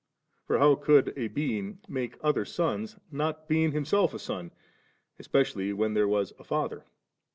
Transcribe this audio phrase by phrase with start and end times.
[0.47, 4.49] For how could a being make I other sons, not being himself a son,
[5.19, 6.85] especially when there was a father"